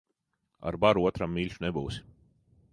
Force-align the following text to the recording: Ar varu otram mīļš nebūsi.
Ar 0.69 0.77
varu 0.85 1.05
otram 1.11 1.37
mīļš 1.39 1.61
nebūsi. 1.69 2.05